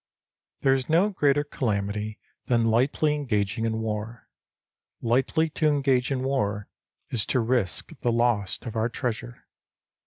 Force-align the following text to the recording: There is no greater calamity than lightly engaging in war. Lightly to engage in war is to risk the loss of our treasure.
There 0.61 0.73
is 0.73 0.89
no 0.89 1.09
greater 1.11 1.43
calamity 1.43 2.17
than 2.47 2.65
lightly 2.65 3.13
engaging 3.13 3.65
in 3.67 3.81
war. 3.81 4.27
Lightly 4.99 5.47
to 5.51 5.67
engage 5.67 6.11
in 6.11 6.23
war 6.23 6.67
is 7.11 7.23
to 7.27 7.39
risk 7.39 7.91
the 8.01 8.11
loss 8.11 8.57
of 8.63 8.75
our 8.75 8.89
treasure. 8.89 9.45